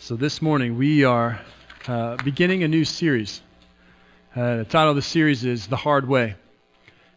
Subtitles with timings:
[0.00, 1.40] So this morning we are
[1.88, 3.42] uh, beginning a new series.
[4.34, 6.36] Uh, the title of the series is The Hard Way.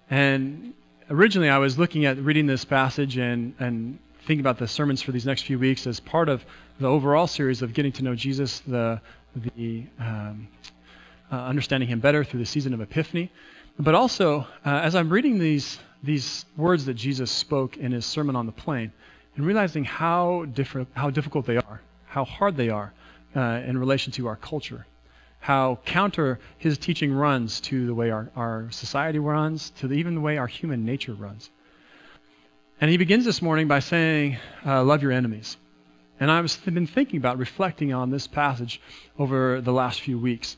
[0.09, 0.73] And
[1.07, 5.11] originally I was looking at reading this passage and, and thinking about the sermons for
[5.11, 6.43] these next few weeks as part of
[6.79, 8.99] the overall series of getting to know Jesus, the,
[9.55, 10.47] the um,
[11.31, 13.31] uh, understanding him better through the season of Epiphany.
[13.77, 18.35] But also, uh, as I'm reading these, these words that Jesus spoke in his Sermon
[18.35, 18.91] on the Plain,
[19.35, 21.79] and realizing how, different, how difficult they are
[22.11, 22.91] how hard they are
[23.37, 24.85] uh, in relation to our culture,
[25.39, 30.15] how counter his teaching runs to the way our, our society runs, to the, even
[30.15, 31.49] the way our human nature runs.
[32.81, 35.55] And he begins this morning by saying, uh, Love your enemies.
[36.19, 38.81] And I've been thinking about reflecting on this passage
[39.17, 40.57] over the last few weeks.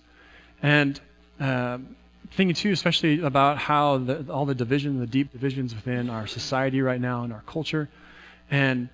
[0.64, 1.00] And
[1.40, 1.78] uh,
[2.36, 6.82] thinking, too, especially about how the, all the division, the deep divisions within our society
[6.82, 7.90] right now and our culture.
[8.50, 8.90] And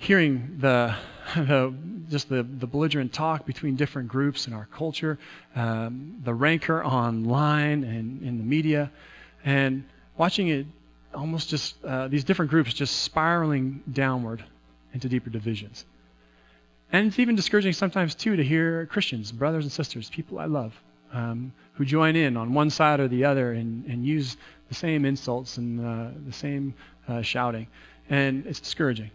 [0.00, 0.96] hearing the,
[1.36, 1.74] the
[2.08, 5.18] just the, the belligerent talk between different groups in our culture,
[5.54, 8.90] um, the rancor online and in the media,
[9.44, 9.84] and
[10.16, 10.66] watching it
[11.14, 14.42] almost just uh, these different groups just spiraling downward
[14.94, 15.84] into deeper divisions.
[16.92, 20.74] And it's even discouraging sometimes too to hear Christians, brothers and sisters, people I love,
[21.12, 25.04] um, who join in on one side or the other and, and use the same
[25.04, 26.74] insults and uh, the same
[27.06, 27.66] uh, shouting.
[28.08, 29.10] And it's discouraging.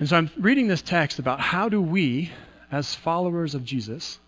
[0.00, 2.32] And so I'm reading this text about how do we,
[2.72, 4.18] as followers of Jesus,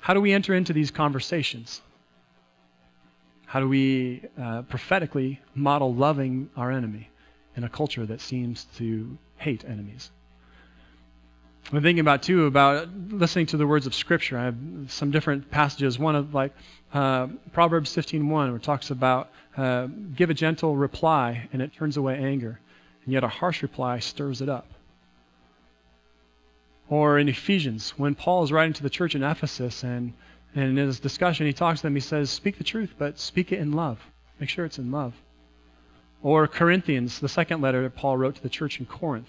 [0.00, 1.80] how do we enter into these conversations?
[3.46, 7.08] How do we uh, prophetically model loving our enemy
[7.56, 10.10] in a culture that seems to hate enemies?
[11.72, 14.36] I'm thinking about too about listening to the words of Scripture.
[14.36, 14.56] I have
[14.88, 16.00] some different passages.
[16.00, 16.52] One of like
[16.92, 21.96] uh, Proverbs 15:1, where it talks about uh, give a gentle reply and it turns
[21.96, 22.58] away anger
[23.04, 24.66] and yet a harsh reply stirs it up.
[26.88, 30.12] Or in Ephesians, when Paul is writing to the church in Ephesus and,
[30.54, 33.52] and in his discussion, he talks to them, he says, Speak the truth, but speak
[33.52, 34.00] it in love.
[34.38, 35.14] Make sure it's in love.
[36.22, 39.28] Or Corinthians, the second letter that Paul wrote to the church in Corinth,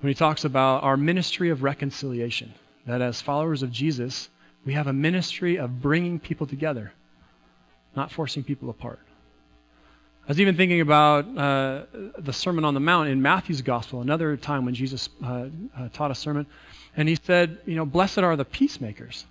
[0.00, 2.52] when he talks about our ministry of reconciliation,
[2.86, 4.28] that as followers of Jesus,
[4.64, 6.92] we have a ministry of bringing people together,
[7.96, 9.00] not forcing people apart.
[10.26, 11.82] I was even thinking about uh,
[12.18, 16.10] the Sermon on the Mount in Matthew's Gospel, another time when Jesus uh, uh, taught
[16.10, 16.46] a sermon.
[16.96, 19.26] And he said, You know, blessed are the peacemakers,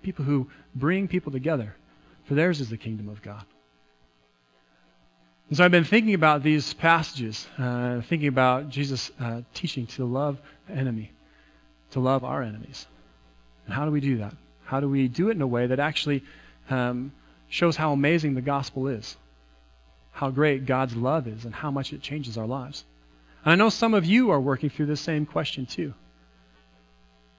[0.00, 1.76] people who bring people together,
[2.24, 3.44] for theirs is the kingdom of God.
[5.50, 10.06] And so I've been thinking about these passages, uh, thinking about Jesus' uh, teaching to
[10.06, 11.12] love the enemy,
[11.90, 12.86] to love our enemies.
[13.66, 14.34] And how do we do that?
[14.64, 16.24] How do we do it in a way that actually
[16.70, 17.12] um,
[17.50, 19.18] shows how amazing the gospel is?
[20.20, 22.84] How great God's love is and how much it changes our lives.
[23.42, 25.94] And I know some of you are working through the same question too.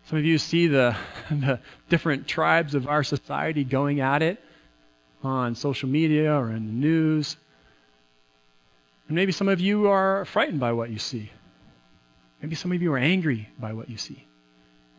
[0.07, 0.95] Some of you see the,
[1.29, 1.59] the
[1.89, 4.43] different tribes of our society going at it
[5.21, 7.37] on social media or in the news.
[9.07, 11.29] And maybe some of you are frightened by what you see.
[12.41, 14.25] Maybe some of you are angry by what you see.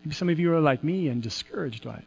[0.04, 2.04] Maybe some of you are like me and discouraged by it.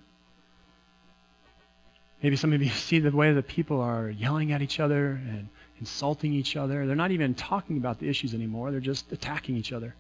[2.24, 5.50] Maybe some of you see the way that people are yelling at each other and
[5.80, 6.86] insulting each other.
[6.86, 9.96] They're not even talking about the issues anymore, they're just attacking each other.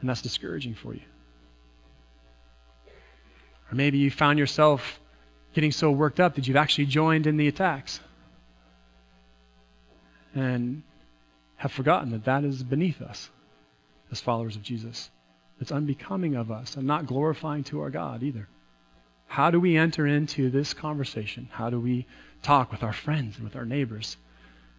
[0.00, 1.02] And that's discouraging for you.
[3.70, 5.00] Or maybe you found yourself
[5.54, 8.00] getting so worked up that you've actually joined in the attacks
[10.34, 10.82] and
[11.56, 13.30] have forgotten that that is beneath us
[14.10, 15.10] as followers of Jesus.
[15.60, 18.48] It's unbecoming of us and not glorifying to our God either.
[19.26, 21.48] How do we enter into this conversation?
[21.52, 22.06] How do we
[22.42, 24.16] talk with our friends and with our neighbors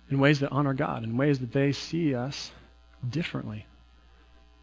[0.10, 2.52] in ways that honor God, in ways that they see us
[3.10, 3.66] differently?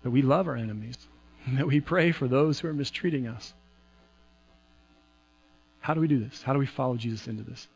[0.02, 0.96] That we love our enemies,
[1.48, 3.54] that we pray for those who are mistreating us.
[5.80, 6.42] How do we do this?
[6.42, 7.66] How do we follow Jesus into this?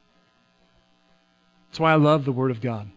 [1.68, 2.88] That's why I love the Word of God.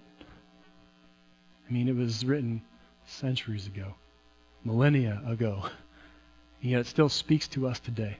[1.67, 2.61] I mean, it was written
[3.05, 3.95] centuries ago,
[4.63, 5.63] millennia ago,
[6.61, 8.17] and yet it still speaks to us today.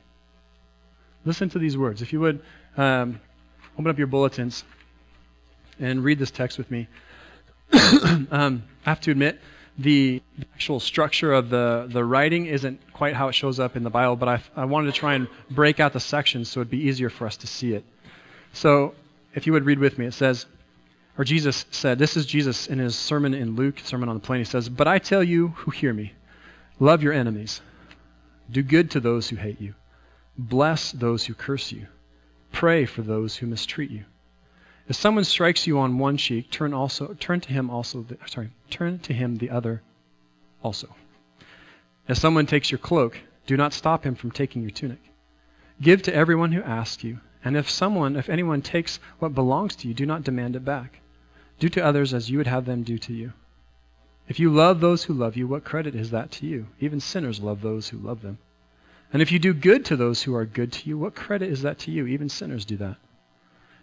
[1.26, 2.02] Listen to these words.
[2.02, 2.42] If you would,
[2.78, 3.20] um,
[3.78, 4.64] open up your bulletins
[5.80, 6.88] and read this text with me.
[8.32, 9.40] um, I have to admit,
[9.78, 10.22] the
[10.56, 14.16] actual structure of the, the writing isn't quite how it shows up in the Bible,
[14.16, 17.10] but I, I wanted to try and break out the sections so it'd be easier
[17.10, 17.86] for us to see it.
[18.54, 18.96] So,
[19.36, 20.48] if you would read with me, it says,
[21.18, 24.40] or Jesus said, this is Jesus in his sermon in Luke, Sermon on the Plain.
[24.40, 26.14] He says, But I tell you who hear me,
[26.80, 27.62] love your enemies,
[28.50, 29.76] do good to those who hate you
[30.38, 31.88] Bless those who curse you.
[32.52, 34.06] Pray for those who mistreat you.
[34.90, 38.52] If someone strikes you on one cheek, turn also turn to him also the, sorry,
[38.70, 39.82] turn to him the other
[40.64, 40.96] also.
[42.08, 45.00] If someone takes your cloak, Do not stop him from taking your tunic.
[45.82, 49.88] Give to everyone who asks you, and if someone, if anyone takes what belongs to
[49.88, 51.00] you, do not demand it back.
[51.60, 53.32] Do to others as you would have them do to you.
[54.28, 56.68] If you love those who love you, what credit is that to you?
[56.82, 58.38] Even sinners love those who love them.
[59.14, 61.62] And if you do good to those who are good to you, what credit is
[61.62, 62.06] that to you?
[62.06, 62.98] Even sinners do that.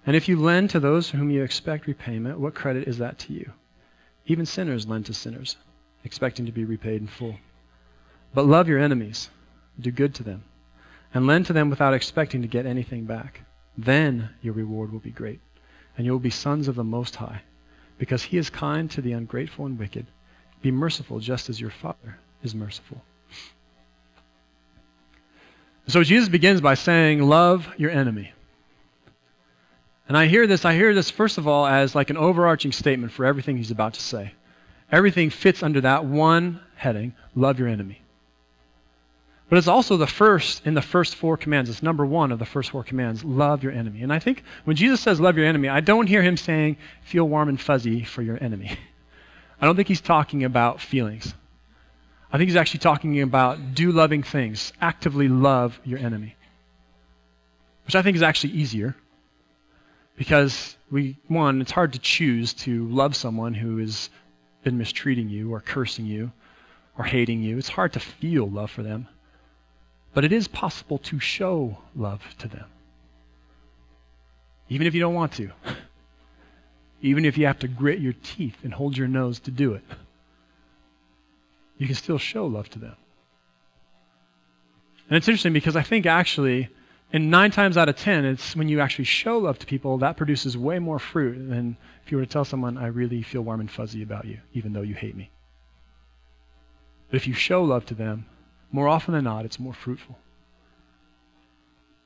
[0.07, 3.33] And if you lend to those whom you expect repayment, what credit is that to
[3.33, 3.53] you?
[4.27, 5.57] Even sinners lend to sinners,
[6.05, 7.37] expecting to be repaid in full.
[8.35, 9.31] But love your enemies,
[9.81, 10.45] do good to them,
[11.15, 13.43] and lend to them without expecting to get anything back.
[13.79, 15.41] Then your reward will be great,
[15.97, 17.43] and you will be sons of the Most High,
[17.99, 20.07] because He is kind to the ungrateful and wicked.
[20.61, 23.03] Be merciful just as your Father is merciful.
[25.87, 28.33] So Jesus begins by saying, Love your enemy.
[30.09, 33.13] And I hear this, I hear this first of all as like an overarching statement
[33.13, 34.33] for everything he's about to say.
[34.93, 38.03] Everything fits under that one heading, love your enemy.
[39.49, 41.71] But it's also the first in the first four commands.
[41.71, 44.03] It's number one of the first four commands, love your enemy.
[44.03, 47.29] And I think when Jesus says love your enemy, I don't hear him saying feel
[47.29, 48.77] warm and fuzzy for your enemy.
[49.61, 51.33] I don't think he's talking about feelings.
[52.33, 56.35] I think he's actually talking about do loving things, actively love your enemy.
[57.87, 58.97] Which I think is actually easier
[60.17, 64.11] because we, one, it's hard to choose to love someone who has
[64.63, 66.33] been mistreating you or cursing you
[66.97, 67.59] or hating you.
[67.59, 69.09] It's hard to feel love for them.
[70.13, 72.67] But it is possible to show love to them.
[74.69, 75.51] Even if you don't want to.
[77.03, 79.85] Even if you have to grit your teeth and hold your nose to do it.
[81.77, 82.97] You can still show love to them.
[85.09, 86.71] And it's interesting because I think actually
[87.15, 90.17] and nine times out of ten, it's when you actually show love to people, that
[90.17, 93.61] produces way more fruit than if you were to tell someone, I really feel warm
[93.61, 95.31] and fuzzy about you, even though you hate me.
[97.09, 98.27] But if you show love to them,
[98.73, 100.19] more often than not, it's more fruitful.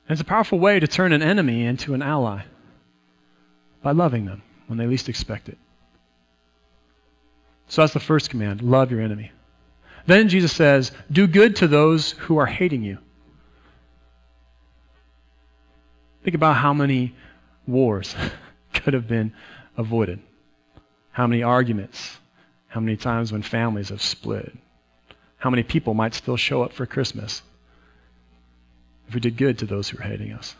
[0.07, 2.43] And it's a powerful way to turn an enemy into an ally
[3.81, 5.57] by loving them when they least expect it.
[7.67, 9.31] So that's the first command love your enemy.
[10.05, 12.99] Then Jesus says, Do good to those who are hating you.
[16.23, 17.15] Think about how many
[17.65, 18.15] wars
[18.73, 19.33] could have been
[19.77, 20.19] avoided.
[21.11, 22.17] How many arguments.
[22.67, 24.55] How many times when families have split.
[25.37, 27.41] How many people might still show up for Christmas
[29.09, 30.55] if we did good to those who are hating us.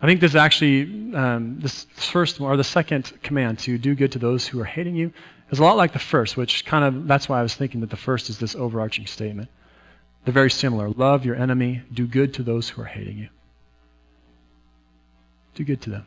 [0.00, 4.18] I think this actually, um, this first or the second command to do good to
[4.18, 5.12] those who are hating you
[5.50, 7.90] is a lot like the first, which kind of, that's why I was thinking that
[7.90, 9.50] the first is this overarching statement.
[10.24, 10.88] They're very similar.
[10.88, 13.28] Love your enemy, do good to those who are hating you.
[15.54, 16.06] Do good to them.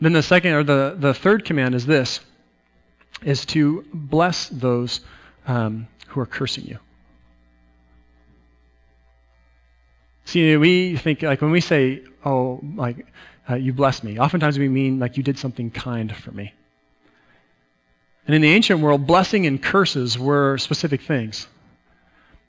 [0.00, 2.20] Then the second or the, the third command is this
[3.22, 5.00] is to bless those
[5.46, 6.78] um, who are cursing you.
[10.26, 13.06] See, we think like when we say, "Oh, like
[13.48, 16.52] uh, you bless me," oftentimes we mean like you did something kind for me.
[18.26, 21.46] And in the ancient world, blessing and curses were specific things.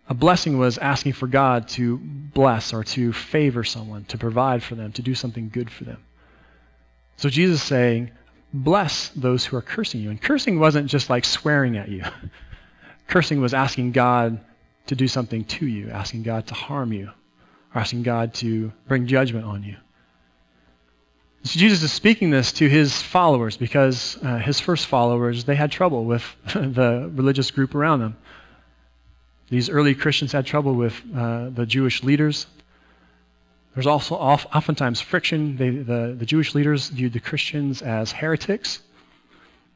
[0.10, 4.76] A blessing was asking for God to bless or to favor someone, to provide for
[4.76, 6.04] them, to do something good for them.
[7.18, 8.12] So Jesus is saying,
[8.54, 10.10] bless those who are cursing you.
[10.10, 12.04] And cursing wasn't just like swearing at you.
[13.08, 14.40] cursing was asking God
[14.88, 17.12] to do something to you, asking God to harm you,
[17.76, 19.76] or asking God to bring judgment on you.
[21.48, 25.72] So Jesus is speaking this to his followers because uh, his first followers, they had
[25.72, 26.24] trouble with
[26.54, 28.18] the religious group around them.
[29.50, 32.48] These early Christians had trouble with uh, the Jewish leaders.
[33.74, 35.56] There's also oftentimes friction.
[35.56, 38.82] They, the, the Jewish leaders viewed the Christians as heretics.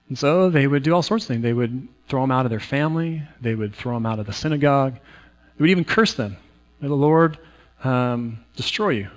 [0.10, 1.42] And so they would do all sorts of things.
[1.42, 3.24] They would throw them out of their family.
[3.40, 4.96] They would throw them out of the synagogue.
[4.96, 6.36] They would even curse them.
[6.82, 7.38] May the Lord
[7.82, 9.10] um, destroy you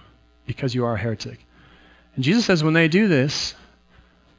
[0.46, 1.44] because you are a heretic.
[2.14, 3.54] And Jesus says when they do this,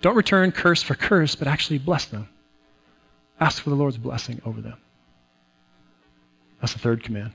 [0.01, 2.29] don't return curse for curse, but actually bless them.
[3.39, 4.77] Ask for the Lord's blessing over them.
[6.61, 7.31] That's the third command.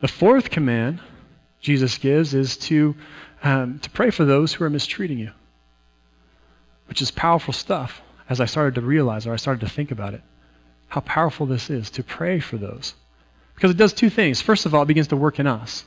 [0.00, 1.00] The fourth command
[1.60, 2.94] Jesus gives is to,
[3.42, 5.30] um, to pray for those who are mistreating you,
[6.86, 10.14] which is powerful stuff as I started to realize or I started to think about
[10.14, 10.22] it.
[10.88, 12.94] How powerful this is to pray for those.
[13.54, 14.40] Because it does two things.
[14.40, 15.84] First of all, it begins to work in us.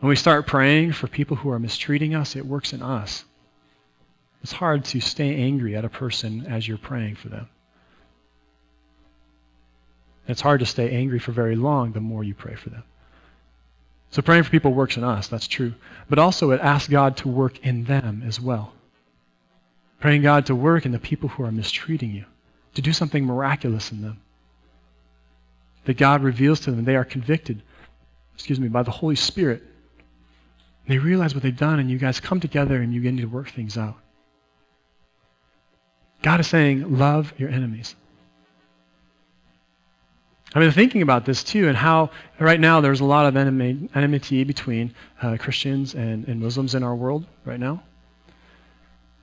[0.00, 3.24] When we start praying for people who are mistreating us, it works in us.
[4.42, 7.48] It's hard to stay angry at a person as you're praying for them.
[10.28, 12.84] It's hard to stay angry for very long the more you pray for them.
[14.10, 15.74] So praying for people works in us, that's true.
[16.08, 18.72] But also it asks God to work in them as well.
[20.00, 22.24] Praying God to work in the people who are mistreating you,
[22.74, 24.20] to do something miraculous in them.
[25.86, 27.62] That God reveals to them, they are convicted,
[28.34, 29.62] excuse me, by the Holy Spirit.
[30.88, 33.50] They realize what they've done, and you guys come together and you begin to work
[33.50, 33.96] things out.
[36.22, 37.94] God is saying, love your enemies.
[40.54, 44.44] I've been thinking about this too, and how right now there's a lot of enmity
[44.44, 47.82] between uh, Christians and, and Muslims in our world right now.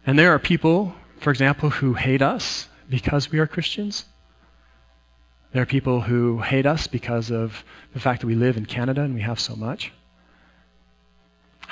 [0.06, 4.06] And there are people, for example, who hate us because we are Christians.
[5.52, 9.02] There are people who hate us because of the fact that we live in Canada
[9.02, 9.92] and we have so much.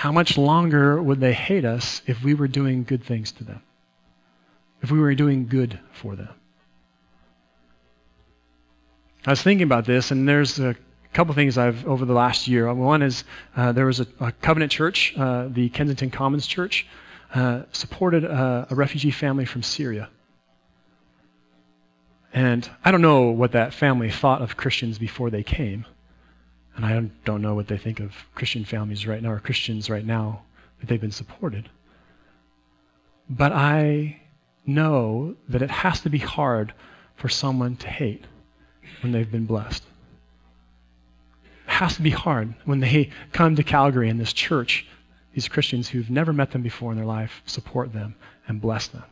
[0.04, 3.62] How much longer would they hate us if we were doing good things to them?
[4.82, 6.28] If we were doing good for them?
[9.26, 10.76] I was thinking about this, and there's a
[11.14, 12.74] couple things I've over the last year.
[12.74, 13.24] One is
[13.56, 16.86] uh, there was a, a Covenant Church, uh, the Kensington Commons Church,
[17.34, 20.10] uh, supported a, a refugee family from Syria.
[22.34, 25.86] And I don't know what that family thought of Christians before they came.
[26.76, 30.06] And I don't know what they think of Christian families right now or Christians right
[30.06, 30.44] now
[30.80, 31.70] that they've been supported.
[33.30, 34.22] But I
[34.66, 36.74] know that it has to be hard
[37.16, 38.26] for someone to hate
[39.02, 39.84] when they've been blessed.
[41.68, 44.86] It has to be hard when they come to Calgary and this church,
[45.34, 48.16] these Christians who've never met them before in their life, support them
[48.48, 49.04] and bless them.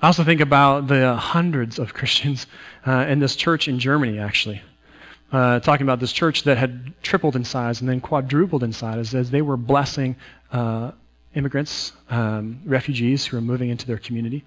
[0.00, 2.46] I also think about the hundreds of Christians
[2.86, 4.60] uh, in this church in Germany, actually.
[5.32, 9.12] Uh, talking about this church that had tripled in size and then quadrupled in size
[9.12, 10.14] as they were blessing
[10.52, 10.92] uh,
[11.34, 14.44] immigrants, um, refugees who were moving into their community.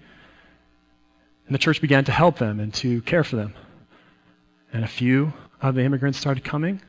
[1.46, 3.54] And the church began to help them and to care for them.
[4.72, 6.80] And a few of the immigrants started coming.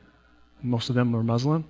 [0.62, 1.64] Most of them were Muslim.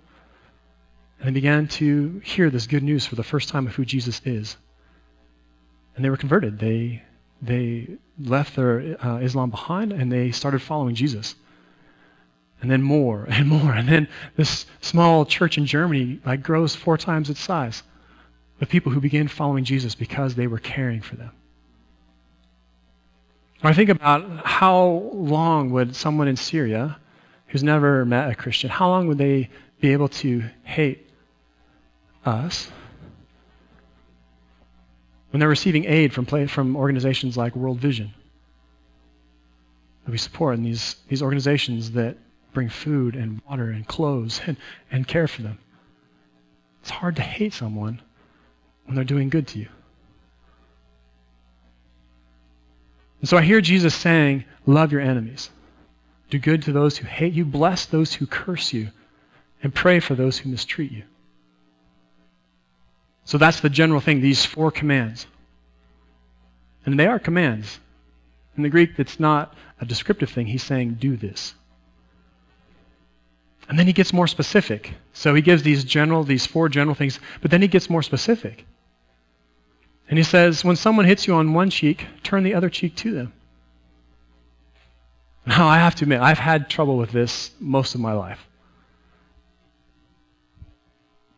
[1.18, 4.20] And they began to hear this good news for the first time of who Jesus
[4.24, 4.56] is.
[5.96, 6.58] And they were converted.
[6.58, 7.02] They,
[7.40, 7.88] they
[8.18, 11.34] left their uh, Islam behind and they started following Jesus.
[12.62, 13.72] And then more and more.
[13.72, 17.82] And then this small church in Germany like grows four times its size
[18.58, 21.32] with people who began following Jesus because they were caring for them.
[23.64, 26.98] I think about how long would someone in Syria
[27.48, 29.50] who's never met a Christian, how long would they
[29.80, 31.06] be able to hate
[32.24, 32.70] us
[35.30, 38.12] when they're receiving aid from, play, from organizations like World Vision
[40.04, 42.16] that we support, and these, these organizations that
[42.52, 44.56] bring food and water and clothes and,
[44.90, 45.58] and care for them?
[46.82, 48.00] It's hard to hate someone
[48.84, 49.68] when they're doing good to you.
[53.20, 55.50] And so I hear Jesus saying, Love your enemies.
[56.30, 57.44] Do good to those who hate you.
[57.44, 58.88] Bless those who curse you.
[59.62, 61.04] And pray for those who mistreat you.
[63.24, 65.26] So that's the general thing, these four commands.
[66.84, 67.78] And they are commands.
[68.56, 70.46] In the Greek, it's not a descriptive thing.
[70.46, 71.54] He's saying, do this.
[73.68, 74.92] And then he gets more specific.
[75.12, 78.66] So he gives these general, these four general things, but then he gets more specific.
[80.08, 83.12] And he says, when someone hits you on one cheek, turn the other cheek to
[83.12, 83.32] them.
[85.44, 88.38] Now, I have to admit, I've had trouble with this most of my life.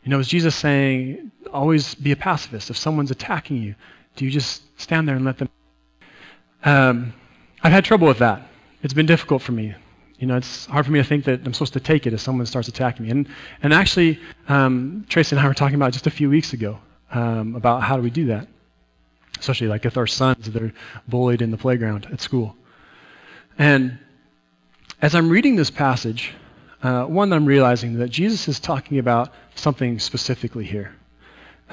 [0.03, 2.69] You know, is Jesus saying, always be a pacifist?
[2.69, 3.73] If someone's attacking you,
[4.15, 5.49] do you just stand there and let them?
[6.63, 7.13] Um,
[7.63, 8.47] I've had trouble with that.
[8.83, 9.73] It's been difficult for me.
[10.19, 12.21] You know, it's hard for me to think that I'm supposed to take it if
[12.21, 13.11] someone starts attacking me.
[13.11, 13.27] And,
[13.61, 16.79] and actually, um, Tracy and I were talking about just a few weeks ago
[17.11, 18.47] um, about how do we do that
[19.39, 20.73] especially like with our sons are
[21.07, 22.55] bullied in the playground at school.
[23.57, 23.97] And
[25.01, 26.33] as I'm reading this passage,
[26.83, 30.95] uh, one, I'm realizing that Jesus is talking about something specifically here.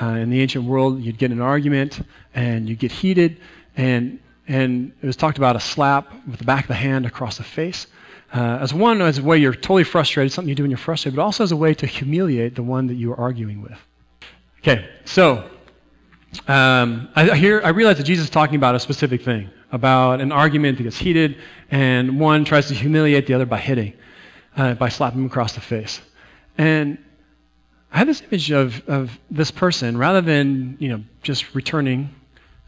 [0.00, 2.00] Uh, in the ancient world, you'd get an argument
[2.34, 3.38] and you'd get heated,
[3.76, 4.18] and
[4.48, 7.44] and it was talked about a slap with the back of the hand across the
[7.44, 7.86] face.
[8.32, 11.16] Uh, as one, as a way you're totally frustrated, something you do when you're frustrated,
[11.16, 13.78] but also as a way to humiliate the one that you are arguing with.
[14.60, 15.50] Okay, so
[16.48, 20.32] um, I, hear, I realize that Jesus is talking about a specific thing, about an
[20.32, 21.36] argument that gets heated,
[21.70, 23.92] and one tries to humiliate the other by hitting,
[24.56, 26.00] uh, by slapping him across the face.
[26.56, 26.96] And
[27.92, 32.14] I have this image of, of this person, rather than you know just returning,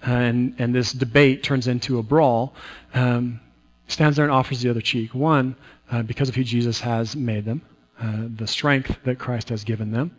[0.06, 2.54] uh, and, and this debate turns into a brawl,
[2.92, 3.40] um,
[3.88, 5.14] stands there and offers the other cheek.
[5.14, 5.56] One,
[5.90, 7.62] uh, because of who Jesus has made them,
[8.00, 10.16] uh, the strength that Christ has given them.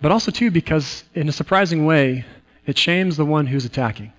[0.00, 2.24] But also, too, because in a surprising way,
[2.66, 4.12] it shames the one who's attacking.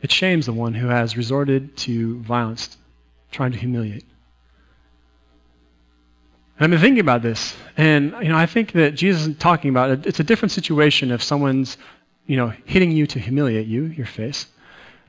[0.00, 2.76] It shames the one who has resorted to violence,
[3.30, 4.04] trying to humiliate.
[6.58, 9.70] And I've been thinking about this, and you know, I think that Jesus is talking
[9.70, 10.06] about it.
[10.06, 11.76] It's a different situation if someone's,
[12.26, 14.46] you know, hitting you to humiliate you, your face,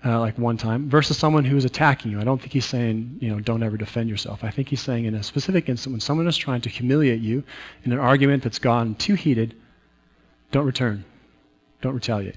[0.05, 2.19] uh, like one time, versus someone who is attacking you.
[2.19, 4.43] I don't think he's saying, you know, don't ever defend yourself.
[4.43, 7.43] I think he's saying in a specific instance, when someone is trying to humiliate you
[7.83, 9.55] in an argument that's gone too heated,
[10.51, 11.05] don't return.
[11.81, 12.35] Don't retaliate.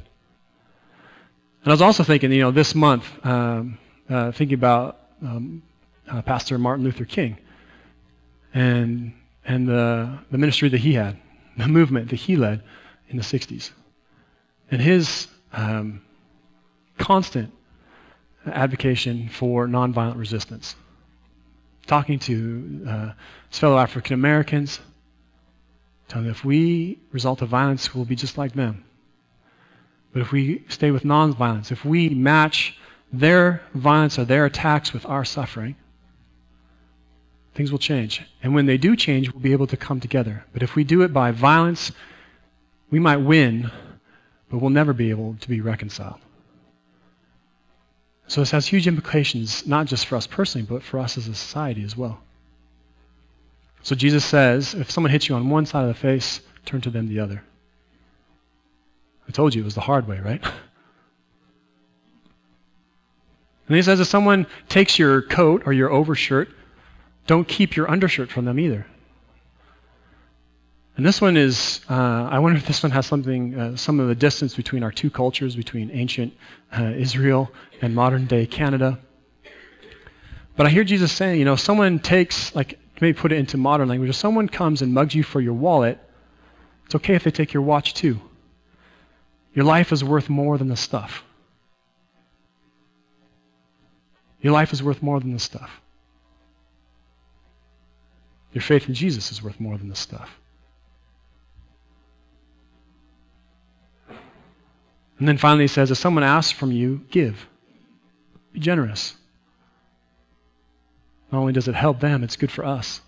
[1.62, 5.62] And I was also thinking, you know, this month, um, uh, thinking about um,
[6.08, 7.36] uh, Pastor Martin Luther King
[8.54, 9.12] and
[9.44, 11.16] and the the ministry that he had,
[11.56, 12.62] the movement that he led
[13.08, 13.70] in the 60s,
[14.70, 16.02] and his um,
[16.98, 17.52] constant
[18.54, 20.76] advocacy for nonviolent resistance.
[21.86, 23.12] Talking to uh,
[23.50, 24.80] fellow African Americans,
[26.08, 28.84] telling them if we result to violence, we'll be just like them.
[30.12, 32.76] But if we stay with nonviolence, if we match
[33.12, 35.76] their violence or their attacks with our suffering,
[37.54, 38.22] things will change.
[38.42, 40.44] And when they do change, we'll be able to come together.
[40.52, 41.92] But if we do it by violence,
[42.90, 43.70] we might win,
[44.50, 46.20] but we'll never be able to be reconciled.
[48.28, 51.34] So this has huge implications, not just for us personally, but for us as a
[51.34, 52.20] society as well.
[53.82, 56.90] So Jesus says, if someone hits you on one side of the face, turn to
[56.90, 57.42] them the other.
[59.28, 60.42] I told you it was the hard way, right?
[63.68, 66.48] And he says, if someone takes your coat or your overshirt,
[67.26, 68.86] don't keep your undershirt from them either.
[70.96, 71.94] And this one is, uh,
[72.30, 75.10] I wonder if this one has something, uh, some of the distance between our two
[75.10, 76.32] cultures, between ancient
[76.72, 77.50] uh, Israel
[77.82, 78.98] and modern day Canada.
[80.56, 83.90] But I hear Jesus saying, you know, someone takes, like, maybe put it into modern
[83.90, 85.98] language, if someone comes and mugs you for your wallet,
[86.86, 88.18] it's okay if they take your watch too.
[89.52, 91.24] Your life is worth more than the stuff.
[94.40, 95.70] Your life is worth more than the stuff.
[98.54, 100.30] Your faith in Jesus is worth more than the stuff.
[105.18, 107.46] And then finally he says, if someone asks from you, give.
[108.52, 109.14] Be generous.
[111.32, 113.00] Not only does it help them, it's good for us.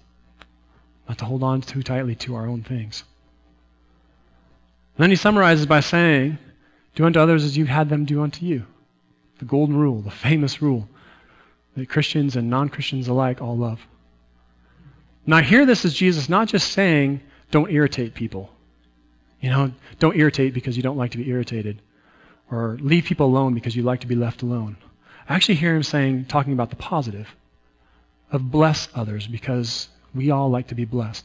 [1.09, 3.04] Not to hold on too tightly to our own things.
[4.96, 6.38] And then he summarizes by saying,
[6.94, 8.64] Do unto others as you've had them do unto you.
[9.38, 10.88] The golden rule, the famous rule
[11.76, 13.80] that Christians and non Christians alike all love.
[15.26, 18.50] Now, hear this as Jesus not just saying, Don't irritate people.
[19.40, 21.80] You know, don't irritate because you don't like to be irritated
[22.50, 24.76] or leave people alone because you like to be left alone.
[25.28, 27.28] I actually hear him saying, talking about the positive
[28.30, 31.24] of bless others because we all like to be blessed.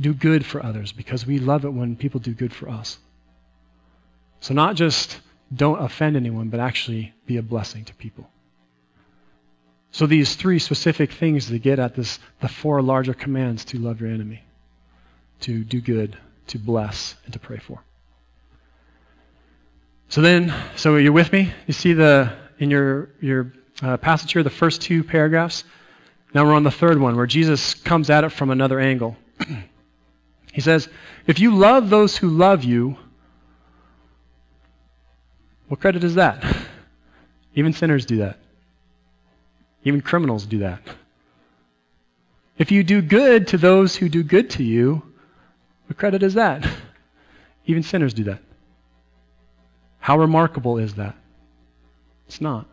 [0.00, 2.98] Do good for others because we love it when people do good for us.
[4.40, 5.18] So, not just
[5.54, 8.28] don't offend anyone, but actually be a blessing to people.
[9.90, 14.00] So, these three specific things that get at this, the four larger commands to love
[14.00, 14.44] your enemy,
[15.40, 16.16] to do good,
[16.48, 17.82] to bless, and to pray for.
[20.10, 21.52] So then, so you're with me?
[21.66, 25.64] You see the in your your uh, passage here the first two paragraphs.
[26.34, 29.16] Now we're on the third one where Jesus comes at it from another angle.
[30.52, 30.88] he says,
[31.26, 32.96] "If you love those who love you,
[35.68, 36.42] what credit is that?
[37.54, 38.38] Even sinners do that.
[39.84, 40.80] Even criminals do that.
[42.56, 45.02] If you do good to those who do good to you,
[45.86, 46.66] what credit is that?
[47.66, 48.40] Even sinners do that.
[49.98, 51.14] How remarkable is that?
[52.26, 52.66] It's not.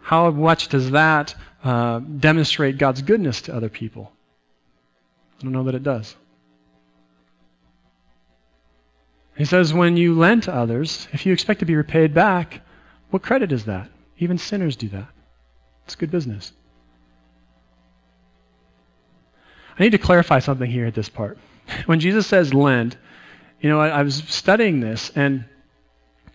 [0.00, 4.10] How much does that uh, demonstrate God's goodness to other people?
[5.38, 6.14] I don't know that it does.
[9.36, 12.60] He says, when you lend to others, if you expect to be repaid back,
[13.10, 13.88] what credit is that?
[14.18, 15.08] Even sinners do that.
[15.86, 16.52] It's good business.
[19.78, 21.38] I need to clarify something here at this part.
[21.86, 22.98] When Jesus says lend,
[23.60, 25.44] you know, I, I was studying this, and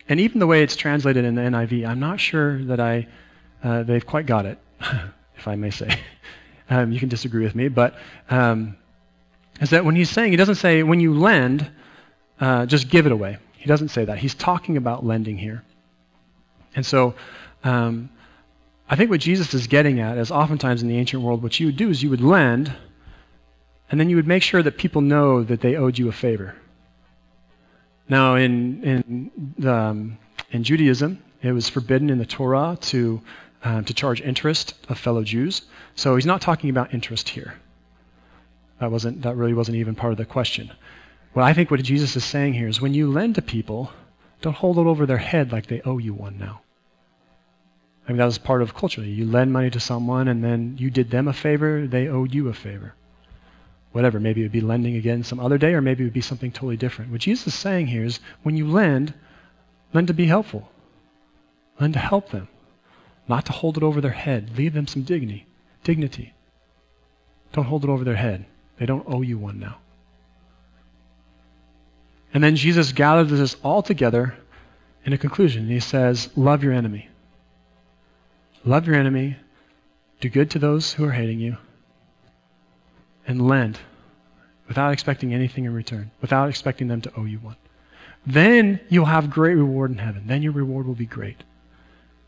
[0.08, 3.06] and even the way it's translated in the NIV, I'm not sure that I
[3.62, 4.58] uh, they've quite got it,
[5.36, 6.00] if I may say.
[6.68, 7.96] Um, you can disagree with me, but
[8.28, 8.76] um,
[9.60, 11.70] is that when he's saying, he doesn't say when you lend,
[12.40, 13.38] uh, just give it away.
[13.52, 14.18] He doesn't say that.
[14.18, 15.62] He's talking about lending here.
[16.74, 17.14] And so
[17.62, 18.10] um,
[18.88, 21.66] I think what Jesus is getting at is oftentimes in the ancient world, what you
[21.66, 22.72] would do is you would lend,
[23.90, 26.54] and then you would make sure that people know that they owed you a favor.
[28.08, 30.18] Now, in in the, um,
[30.50, 33.20] in Judaism, it was forbidden in the Torah to
[33.64, 35.62] um, to charge interest of fellow Jews.
[35.96, 37.54] So he's not talking about interest here.
[38.80, 40.70] That wasn't that really wasn't even part of the question.
[41.32, 43.90] What I think what Jesus is saying here is when you lend to people,
[44.40, 46.60] don't hold it over their head like they owe you one now.
[48.06, 49.02] I mean that was part of culture.
[49.02, 52.48] You lend money to someone and then you did them a favor, they owed you
[52.48, 52.94] a favor
[53.96, 54.20] whatever.
[54.20, 56.52] Maybe it would be lending again some other day, or maybe it would be something
[56.52, 57.10] totally different.
[57.10, 59.14] What Jesus is saying here is when you lend,
[59.94, 60.70] lend to be helpful.
[61.80, 62.46] lend to help them.
[63.26, 64.56] Not to hold it over their head.
[64.56, 65.46] Leave them some dignity.
[65.82, 66.34] Dignity.
[67.52, 68.44] Don't hold it over their head.
[68.78, 69.78] They don't owe you one now.
[72.34, 74.36] And then Jesus gathers this all together
[75.06, 75.68] in a conclusion.
[75.68, 77.08] He says, Love your enemy.
[78.62, 79.36] Love your enemy.
[80.20, 81.56] Do good to those who are hating you.
[83.26, 83.78] And lend
[84.68, 87.56] without expecting anything in return, without expecting them to owe you one.
[88.26, 90.24] Then you'll have great reward in heaven.
[90.26, 91.42] Then your reward will be great.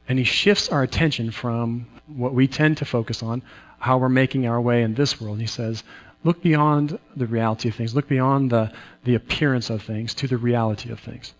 [0.08, 3.42] And he shifts our attention from what we tend to focus on,
[3.78, 5.40] how we're making our way in this world.
[5.40, 5.82] He says,
[6.24, 8.72] look beyond the reality of things, look beyond the,
[9.04, 11.34] the appearance of things to the reality of things.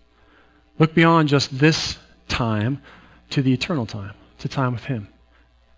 [0.78, 2.82] Look beyond just this time
[3.30, 5.08] to the eternal time, to time with him,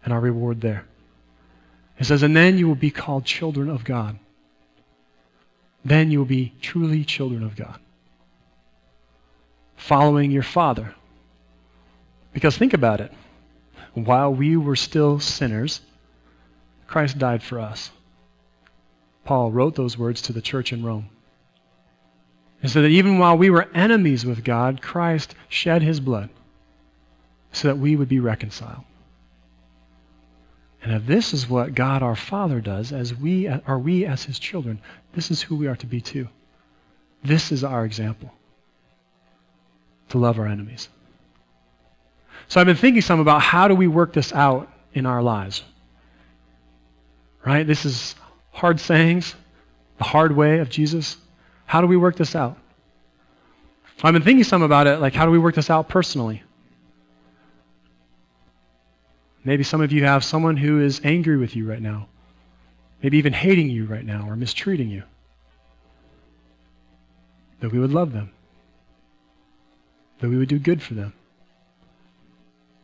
[0.04, 0.84] and our reward there.
[2.00, 4.18] He says, and then you will be called children of God.
[5.84, 7.78] Then you will be truly children of God.
[9.76, 10.94] Following your Father.
[12.32, 13.12] Because think about it.
[13.92, 15.82] While we were still sinners,
[16.86, 17.90] Christ died for us.
[19.26, 21.10] Paul wrote those words to the church in Rome.
[22.62, 26.30] And so that even while we were enemies with God, Christ shed his blood
[27.52, 28.84] so that we would be reconciled.
[30.82, 34.38] And if this is what God our Father does, as we are we as his
[34.38, 34.80] children,
[35.12, 36.28] this is who we are to be too.
[37.22, 38.32] This is our example.
[40.10, 40.88] To love our enemies.
[42.48, 45.62] So I've been thinking some about how do we work this out in our lives?
[47.44, 47.66] Right?
[47.66, 48.14] This is
[48.50, 49.34] hard sayings,
[49.98, 51.16] the hard way of Jesus.
[51.66, 52.56] How do we work this out?
[54.02, 56.42] I've been thinking some about it, like how do we work this out personally?
[59.44, 62.08] Maybe some of you have someone who is angry with you right now.
[63.02, 65.02] Maybe even hating you right now or mistreating you.
[67.60, 68.30] That we would love them.
[70.20, 71.14] That we would do good for them.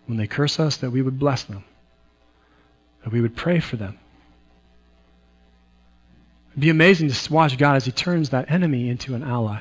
[0.06, 1.64] When they curse us, that we would bless them.
[3.04, 3.98] That we would pray for them.
[6.52, 9.60] It'd be amazing to watch God as He turns that enemy into an ally.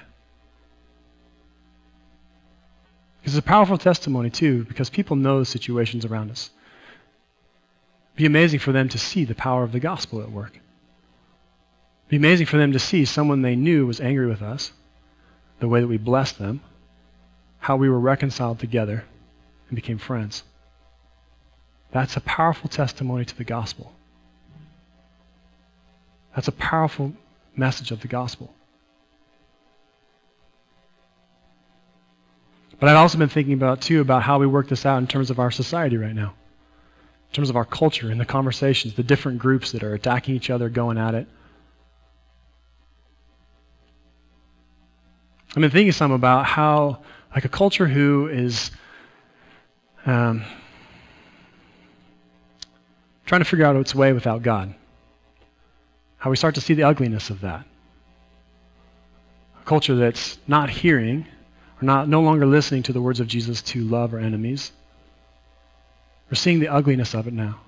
[3.20, 6.52] Because It's a powerful testimony, too, because people know the situations around us.
[8.16, 10.52] It'd be amazing for them to see the power of the gospel at work.
[10.54, 10.62] It'd
[12.10, 14.72] be amazing for them to see someone they knew was angry with us,
[15.60, 16.62] the way that we blessed them,
[17.60, 19.04] how we were reconciled together
[19.68, 20.44] and became friends.
[21.92, 23.92] That's a powerful testimony to the gospel.
[26.34, 27.12] That's a powerful
[27.54, 28.54] message of the gospel.
[32.80, 35.32] But I've also been thinking about, too, about how we work this out in terms
[35.32, 36.34] of our society right now,
[37.36, 40.50] in terms of our culture and the conversations, the different groups that are attacking each
[40.50, 41.28] other, going at it.
[45.50, 47.00] I've been thinking some about how,
[47.34, 48.72] like, a culture who is
[50.06, 50.46] um,
[53.26, 54.74] trying to figure out its way without God
[56.16, 57.66] how we start to see the ugliness of that.
[59.60, 61.28] A culture that's not hearing
[61.82, 64.72] or not no longer listening to the words of Jesus to love our enemies.
[66.30, 67.60] We're seeing the ugliness of it now.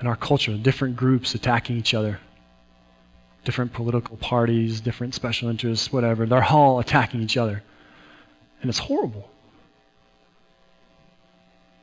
[0.00, 2.18] In our culture, different groups attacking each other.
[3.44, 6.26] Different political parties, different special interests, whatever.
[6.26, 7.62] They're all attacking each other.
[8.60, 9.28] And it's horrible.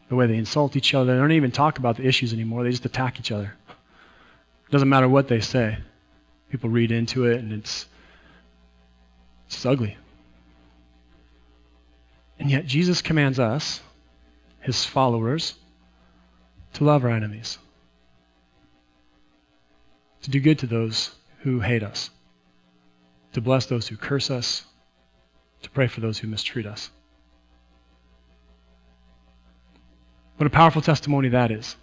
[0.10, 1.14] The way they insult each other.
[1.14, 2.64] They don't even talk about the issues anymore.
[2.64, 3.54] They just attack each other.
[3.70, 5.78] It doesn't matter what they say.
[6.50, 7.86] People read into it and it's
[9.48, 9.98] it's ugly.
[12.40, 13.82] And yet Jesus commands us,
[14.68, 15.54] his followers,
[16.74, 17.58] to love our enemies.
[20.24, 22.10] To do good to those who hate us.
[23.32, 24.66] To bless those who curse us.
[25.62, 26.92] To pray for those who mistreat us.
[30.36, 31.78] What a powerful testimony that is.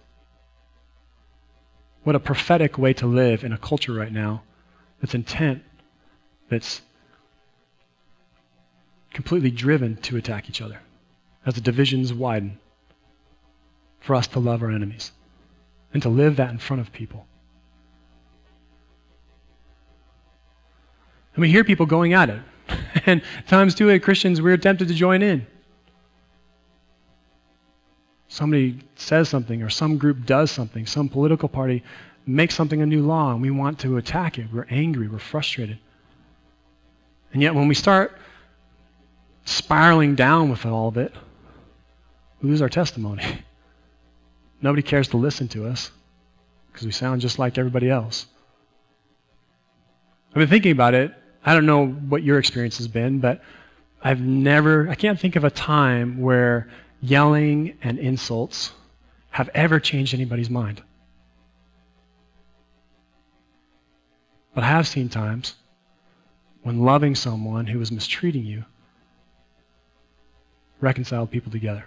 [2.03, 4.43] What a prophetic way to live in a culture right now
[5.01, 5.63] that's intent,
[6.49, 6.81] that's
[9.11, 10.79] completely driven to attack each other
[11.47, 12.59] as the divisions widen.
[14.05, 15.11] For us to love our enemies
[15.93, 17.25] and to live that in front of people.
[21.35, 22.41] And we hear people going at it.
[23.05, 25.45] and times too, as Christians, we're tempted to join in
[28.35, 31.81] somebody says something or some group does something, some political party
[32.25, 34.47] makes something a new law, and we want to attack it.
[34.51, 35.79] We're angry, we're frustrated.
[37.31, 38.17] And yet, when we start
[39.45, 41.13] spiraling down with all of it,
[42.41, 43.23] we lose our testimony.
[44.65, 45.91] Nobody cares to listen to us
[46.71, 48.25] because we sound just like everybody else.
[50.29, 51.13] I've been thinking about it.
[51.45, 53.43] I don't know what your experience has been, but
[54.01, 56.67] I've never, I can't think of a time where
[56.99, 58.71] yelling and insults
[59.29, 60.81] have ever changed anybody's mind.
[64.55, 65.53] But I have seen times
[66.63, 68.65] when loving someone who was mistreating you
[70.81, 71.85] reconciled people together,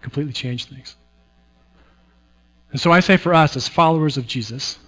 [0.00, 0.96] completely changed things.
[2.72, 4.78] And so I say for us, as followers of Jesus,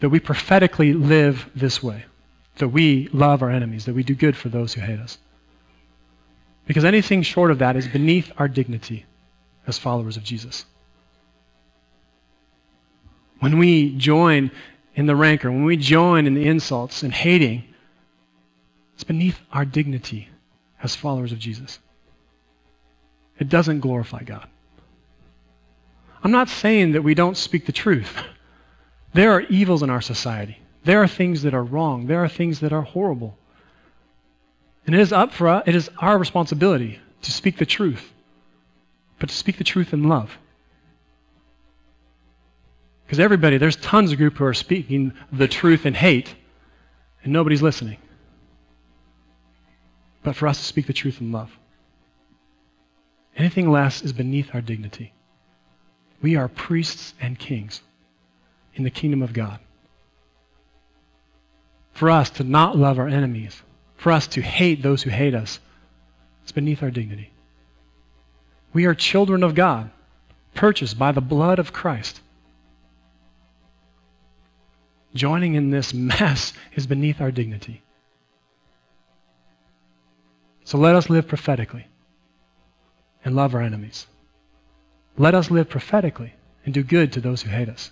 [0.00, 2.04] that we prophetically live this way,
[2.56, 5.18] that we love our enemies, that we do good for those who hate us.
[6.66, 9.06] Because anything short of that is beneath our dignity
[9.66, 10.66] as followers of Jesus.
[13.40, 14.50] When we join
[14.94, 17.64] in the rancor, when we join in the insults and hating,
[18.94, 20.28] it's beneath our dignity
[20.82, 21.78] as followers of Jesus.
[23.38, 24.48] It doesn't glorify God.
[26.22, 28.12] I'm not saying that we don't speak the truth.
[29.12, 30.58] There are evils in our society.
[30.84, 32.06] There are things that are wrong.
[32.06, 33.36] There are things that are horrible.
[34.86, 38.10] And it is up for us, it is our responsibility to speak the truth,
[39.18, 40.36] but to speak the truth in love.
[43.04, 46.34] Because everybody, there's tons of group who are speaking the truth in hate,
[47.22, 47.98] and nobody's listening.
[50.22, 51.50] But for us to speak the truth in love.
[53.36, 55.12] Anything less is beneath our dignity.
[56.20, 57.80] We are priests and kings
[58.74, 59.58] in the kingdom of God.
[61.92, 63.60] For us to not love our enemies,
[63.96, 65.58] for us to hate those who hate us,
[66.42, 67.30] it's beneath our dignity.
[68.72, 69.90] We are children of God,
[70.54, 72.20] purchased by the blood of Christ.
[75.14, 77.82] Joining in this mess is beneath our dignity.
[80.64, 81.86] So let us live prophetically
[83.24, 84.06] and love our enemies.
[85.18, 86.32] Let us live prophetically
[86.64, 87.90] and do good to those who hate us.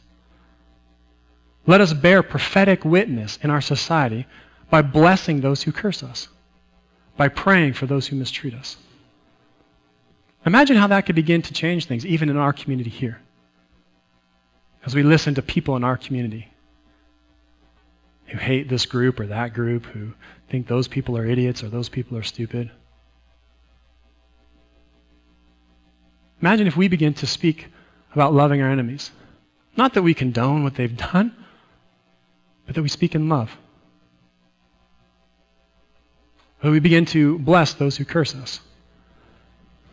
[1.66, 4.26] Let us bear prophetic witness in our society
[4.70, 6.28] by blessing those who curse us,
[7.16, 8.76] by praying for those who mistreat us.
[10.44, 13.20] Imagine how that could begin to change things, even in our community here.
[14.84, 16.48] As we listen to people in our community
[18.26, 20.12] who hate this group or that group, who
[20.48, 22.70] think those people are idiots or those people are stupid.
[26.40, 27.68] Imagine if we begin to speak
[28.12, 29.10] about loving our enemies.
[29.76, 31.34] Not that we condone what they've done,
[32.66, 33.50] but that we speak in love.
[36.62, 38.60] That we begin to bless those who curse us,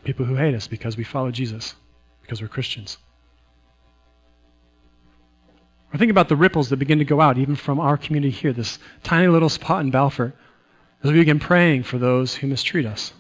[0.04, 1.76] people who hate us because we follow Jesus,
[2.22, 2.98] because we're Christians.
[5.94, 8.54] Or think about the ripples that begin to go out, even from our community here,
[8.54, 10.34] this tiny little spot in Balfour,
[11.04, 13.14] as we begin praying for those who mistreat us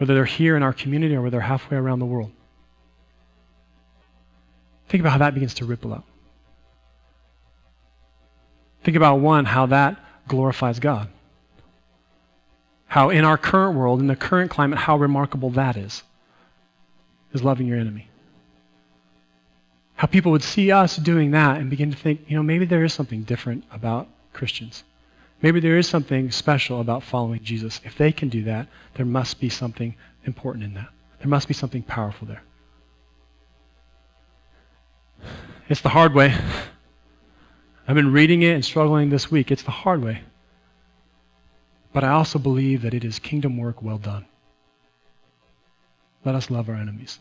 [0.00, 2.32] whether they're here in our community or whether they're halfway around the world.
[4.88, 6.04] Think about how that begins to ripple out.
[8.82, 11.08] Think about one, how that glorifies God.
[12.86, 16.02] How in our current world, in the current climate, how remarkable that is,
[17.34, 18.08] is loving your enemy.
[19.96, 22.84] How people would see us doing that and begin to think, you know, maybe there
[22.84, 24.82] is something different about Christians.
[25.42, 27.80] Maybe there is something special about following Jesus.
[27.84, 30.88] If they can do that, there must be something important in that.
[31.18, 32.42] There must be something powerful there.
[35.68, 36.34] It's the hard way.
[37.86, 39.50] I've been reading it and struggling this week.
[39.50, 40.22] It's the hard way.
[41.92, 44.26] But I also believe that it is kingdom work well done.
[46.24, 47.18] Let us love our enemies.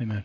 [0.00, 0.24] Amen.